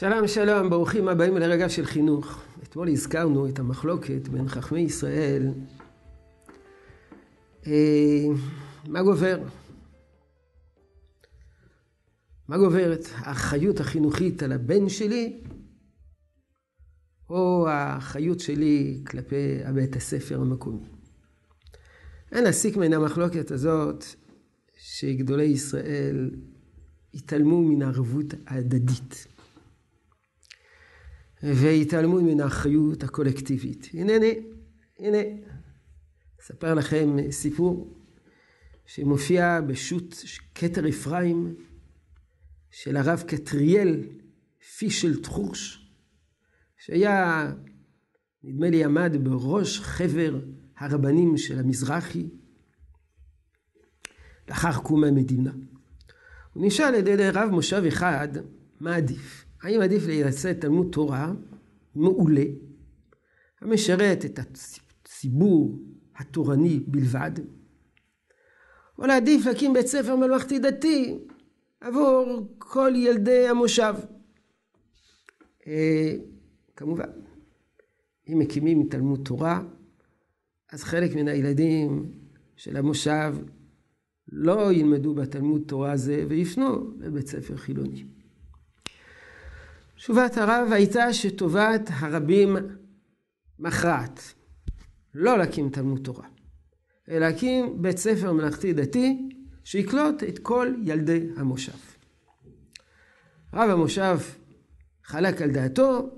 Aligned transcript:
שלום 0.00 0.28
שלום, 0.28 0.70
ברוכים 0.70 1.08
הבאים 1.08 1.36
לרגע 1.36 1.68
של 1.68 1.86
חינוך. 1.86 2.42
אתמול 2.62 2.88
הזכרנו 2.88 3.48
את 3.48 3.58
המחלוקת 3.58 4.28
בין 4.28 4.48
חכמי 4.48 4.80
ישראל. 4.80 5.42
אה, 7.66 8.26
מה 8.88 9.02
גובר? 9.02 9.42
מה 12.48 12.58
גוברת? 12.58 13.04
האחריות 13.14 13.80
החינוכית 13.80 14.42
על 14.42 14.52
הבן 14.52 14.88
שלי, 14.88 15.40
או 17.30 17.68
האחריות 17.68 18.40
שלי 18.40 19.02
כלפי 19.06 19.58
בית 19.74 19.96
הספר 19.96 20.40
המקומי? 20.40 20.84
אין 22.32 22.44
להסיק 22.44 22.76
מן 22.76 22.92
המחלוקת 22.92 23.50
הזאת 23.50 24.04
שגדולי 24.76 25.44
ישראל 25.44 26.30
התעלמו 27.14 27.62
מן 27.62 27.82
הערבות 27.82 28.34
ההדדית. 28.46 29.37
והתעלמו 31.42 32.22
מן 32.22 32.40
האחריות 32.40 33.02
הקולקטיבית. 33.02 33.88
הנני, 33.94 34.40
הנה, 34.98 35.18
אספר 36.40 36.74
לכם 36.74 37.16
סיפור 37.30 37.98
שמופיע 38.86 39.60
בשו"ת 39.60 40.14
כתר 40.54 40.88
אפרים 40.88 41.54
של 42.70 42.96
הרב 42.96 43.22
קטריאל 43.26 44.04
פישל 44.78 45.22
טחוש, 45.22 45.88
שהיה, 46.78 47.52
נדמה 48.44 48.70
לי, 48.70 48.84
עמד 48.84 49.16
בראש 49.22 49.80
חבר 49.80 50.40
הרבנים 50.76 51.36
של 51.36 51.58
המזרחי 51.58 52.28
לאחר 54.48 54.78
קום 54.82 55.04
המדינה. 55.04 55.52
הוא 56.52 56.66
נשאל 56.66 56.94
על 56.94 56.94
ידי 56.94 57.30
רב 57.30 57.50
מושב 57.50 57.82
אחד, 57.88 58.28
מה 58.80 58.96
עדיף? 58.96 59.47
האם 59.62 59.80
עדיף 59.80 60.06
לייסד 60.06 60.52
תלמוד 60.52 60.88
תורה 60.92 61.32
מעולה, 61.94 62.44
המשרת 63.60 64.24
את 64.24 64.38
הציבור 64.38 65.78
התורני 66.16 66.80
בלבד, 66.86 67.30
או 68.98 69.06
להעדיף 69.06 69.46
להקים 69.46 69.72
בית 69.72 69.86
ספר 69.86 70.16
ממלכתי 70.16 70.58
דתי 70.58 71.18
עבור 71.80 72.48
כל 72.58 72.92
ילדי 72.96 73.48
המושב. 73.48 73.94
אה, 75.66 76.14
כמובן, 76.76 77.10
אם 78.28 78.38
מקימים 78.38 78.88
תלמוד 78.88 79.20
תורה, 79.24 79.62
אז 80.72 80.82
חלק 80.82 81.16
מן 81.16 81.28
הילדים 81.28 82.12
של 82.56 82.76
המושב 82.76 83.36
לא 84.32 84.72
ילמדו 84.72 85.14
בתלמוד 85.14 85.62
תורה 85.66 85.92
הזה 85.92 86.24
ויפנו 86.28 86.90
לבית 87.00 87.26
ספר 87.26 87.56
חילוני. 87.56 88.04
תשובת 89.98 90.36
הרב 90.36 90.72
הייתה 90.72 91.12
שטובת 91.12 91.90
הרבים 91.90 92.56
מכרעת. 93.58 94.34
לא 95.14 95.38
להקים 95.38 95.70
תלמוד 95.70 96.00
תורה, 96.04 96.28
אלא 97.08 97.18
להקים 97.18 97.82
בית 97.82 97.98
ספר 97.98 98.32
מלאכתי 98.32 98.72
דתי 98.72 99.28
שיקלוט 99.64 100.22
את 100.22 100.38
כל 100.38 100.74
ילדי 100.82 101.28
המושב. 101.36 101.78
רב 103.52 103.70
המושב 103.70 104.18
חלק 105.04 105.42
על 105.42 105.50
דעתו 105.50 106.10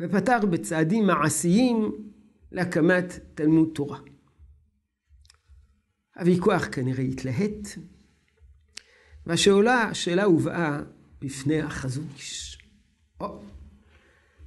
ופתח 0.00 0.38
בצעדים 0.50 1.06
מעשיים 1.06 1.92
להקמת 2.52 3.18
תלמוד 3.34 3.68
תורה. 3.74 3.98
הוויכוח 6.16 6.68
כנראה 6.72 7.04
התלהט, 7.04 7.68
והשאלה 9.26 10.24
הובאה 10.24 10.82
בפני 11.20 11.60
החזון 11.60 12.06
איש. 12.14 12.58
או, 13.20 13.42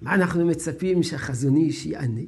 מה 0.00 0.14
אנחנו 0.14 0.46
מצפים 0.46 1.02
שהחזון 1.02 1.56
איש 1.56 1.86
יענה? 1.86 2.20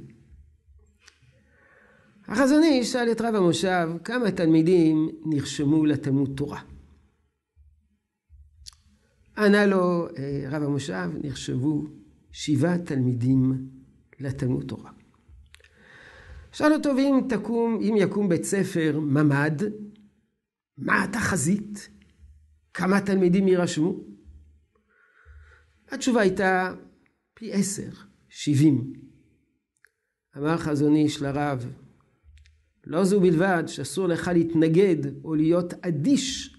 החזון 2.29 2.63
איש 2.63 2.93
שאל 2.93 3.13
את 3.13 3.21
רב 3.21 3.35
המושב 3.35 3.89
כמה 4.05 4.31
תלמידים 4.31 5.09
נרשמו 5.25 5.87
לתלמוד 5.87 6.33
תורה. 6.37 6.61
ענה 9.37 9.67
לו 9.67 10.09
אה, 10.19 10.45
רב 10.51 10.63
המושב, 10.63 11.11
נרשמו 11.23 11.83
שבעה 12.33 12.79
תלמידים 12.79 13.69
לתלמוד 14.21 14.65
תורה. 14.69 14.91
שאל 16.53 16.73
אותו, 16.73 16.91
ואם 16.97 17.21
תקום, 17.29 17.79
אם 17.83 17.95
יקום 17.97 18.29
בית 18.29 18.45
ספר 18.45 19.01
ממ"ד, 19.01 19.63
מה 20.79 21.05
התחזית? 21.05 21.89
כמה 22.75 23.01
תלמידים 23.01 23.49
יירשמו? 23.49 24.12
התשובה 25.93 26.21
הייתה 26.21 26.75
פי 27.35 27.53
עשר, 27.53 27.91
שבעים. 28.29 28.93
אמר 30.37 30.57
חזון 30.57 30.95
איש 30.97 31.23
לרב, 31.23 31.67
לא 32.87 33.05
זו 33.05 33.21
בלבד 33.21 33.63
שאסור 33.67 34.07
לך 34.07 34.31
להתנגד 34.35 35.25
או 35.25 35.35
להיות 35.35 35.75
אדיש 35.75 36.57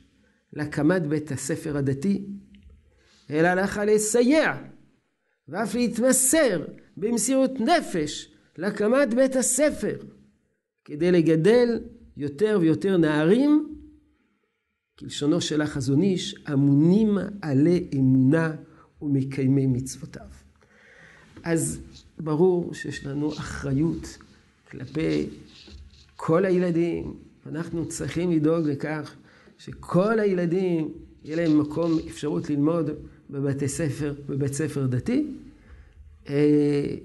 להקמת 0.53 1.01
בית 1.01 1.31
הספר 1.31 1.77
הדתי, 1.77 2.25
אלא 3.29 3.53
לך 3.53 3.81
לסייע 3.87 4.53
ואף 5.47 5.75
להתמסר 5.75 6.65
במסירות 6.97 7.51
נפש 7.59 8.33
להקמת 8.57 9.13
בית 9.13 9.35
הספר, 9.35 9.97
כדי 10.85 11.11
לגדל 11.11 11.79
יותר 12.17 12.57
ויותר 12.61 12.97
נערים, 12.97 13.75
כלשונו 14.99 15.41
של 15.41 15.61
החזון 15.61 16.01
איש, 16.01 16.35
אמונים 16.53 17.17
עלי 17.41 17.89
אמונה 17.95 18.55
ומקיימי 19.03 19.67
מצוותיו. 19.67 20.27
אז 21.43 21.79
ברור 22.19 22.73
שיש 22.73 23.05
לנו 23.05 23.33
אחריות 23.33 24.17
כלפי 24.71 25.29
כל 26.15 26.45
הילדים, 26.45 27.13
אנחנו 27.45 27.87
צריכים 27.87 28.31
לדאוג 28.31 28.67
לכך 28.67 29.15
שכל 29.57 30.19
הילדים 30.19 30.93
יהיה 31.23 31.35
להם 31.35 31.59
מקום, 31.59 31.99
אפשרות 32.07 32.49
ללמוד 32.49 32.89
בבתי 33.29 33.67
ספר, 33.67 34.13
בבית 34.29 34.53
ספר 34.53 34.87
דתי. 34.87 35.27
אה, 36.29 36.95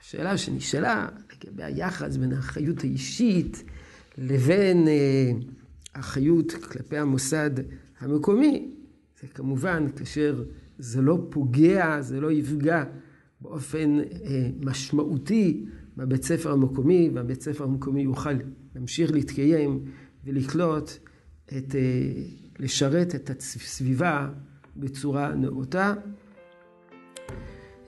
השאלה 0.00 0.38
שנשאלה 0.38 1.08
לגבי 1.32 1.62
היחס 1.64 2.16
בין 2.16 2.32
האחריות 2.32 2.84
האישית 2.84 3.62
לבין 4.18 4.88
אה, 4.88 5.30
האחריות 5.94 6.52
כלפי 6.52 6.98
המוסד 6.98 7.50
המקומי, 8.00 8.70
זה 9.20 9.28
כמובן 9.28 9.86
כאשר 9.96 10.44
זה 10.78 11.02
לא 11.02 11.26
פוגע, 11.30 12.00
זה 12.00 12.20
לא 12.20 12.32
יפגע 12.32 12.84
באופן 13.40 13.98
אה, 14.00 14.50
משמעותי 14.60 15.64
בבית 15.96 16.22
ספר 16.22 16.52
המקומי, 16.52 17.10
והבית 17.14 17.42
ספר 17.42 17.64
המקומי 17.64 18.02
יוכל 18.02 18.30
להמשיך 18.74 19.12
להתקיים 19.12 19.84
ולקלוט 20.24 20.90
את, 21.44 21.74
אה, 21.74 21.80
לשרת 22.58 23.14
את 23.14 23.30
הסביבה 23.30 24.28
בצורה 24.76 25.34
נאותה. 25.34 25.94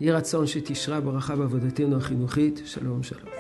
יהי 0.01 0.13
רצון 0.13 0.47
שתשרה 0.47 1.01
ברכה 1.01 1.37
בעבודתנו 1.37 1.97
החינוכית. 1.97 2.63
שלום 2.65 3.03
שלום. 3.03 3.40